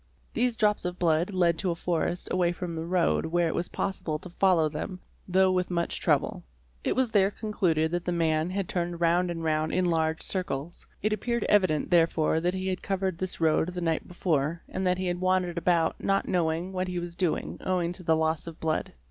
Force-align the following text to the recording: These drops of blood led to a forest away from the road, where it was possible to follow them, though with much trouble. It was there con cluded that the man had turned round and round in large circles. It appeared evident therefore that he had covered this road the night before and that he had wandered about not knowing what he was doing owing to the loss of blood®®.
These 0.33 0.55
drops 0.55 0.83
of 0.83 0.97
blood 0.97 1.31
led 1.31 1.59
to 1.59 1.69
a 1.69 1.75
forest 1.75 2.27
away 2.31 2.53
from 2.53 2.75
the 2.75 2.87
road, 2.87 3.27
where 3.27 3.47
it 3.47 3.53
was 3.53 3.69
possible 3.69 4.17
to 4.17 4.31
follow 4.31 4.67
them, 4.67 4.99
though 5.27 5.51
with 5.51 5.69
much 5.69 5.99
trouble. 6.01 6.41
It 6.83 6.95
was 6.95 7.11
there 7.11 7.29
con 7.29 7.51
cluded 7.51 7.91
that 7.91 8.05
the 8.05 8.11
man 8.11 8.49
had 8.49 8.67
turned 8.67 8.99
round 8.99 9.29
and 9.29 9.43
round 9.43 9.71
in 9.73 9.85
large 9.85 10.23
circles. 10.23 10.87
It 11.03 11.13
appeared 11.13 11.43
evident 11.43 11.91
therefore 11.91 12.39
that 12.39 12.55
he 12.55 12.67
had 12.69 12.81
covered 12.81 13.19
this 13.19 13.39
road 13.39 13.69
the 13.69 13.79
night 13.81 14.07
before 14.07 14.63
and 14.67 14.87
that 14.87 14.97
he 14.97 15.05
had 15.05 15.21
wandered 15.21 15.59
about 15.59 16.03
not 16.03 16.27
knowing 16.27 16.73
what 16.73 16.87
he 16.87 16.97
was 16.97 17.13
doing 17.15 17.59
owing 17.63 17.91
to 17.93 18.01
the 18.01 18.15
loss 18.17 18.47
of 18.47 18.59
blood®®. 18.59 18.87